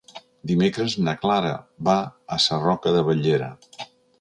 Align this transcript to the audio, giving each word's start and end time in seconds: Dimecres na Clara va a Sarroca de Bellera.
Dimecres 0.51 0.95
na 1.09 1.13
Clara 1.25 1.51
va 1.91 1.97
a 2.37 2.41
Sarroca 2.47 2.95
de 2.97 3.05
Bellera. 3.11 3.53